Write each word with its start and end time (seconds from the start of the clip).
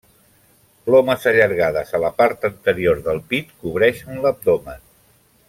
Plomes 0.87 1.27
allargades 1.31 1.93
a 1.97 2.01
la 2.05 2.11
part 2.21 2.47
anterior 2.51 3.05
del 3.09 3.23
pit 3.35 3.53
cobreixen 3.61 4.19
l'abdomen. 4.25 4.83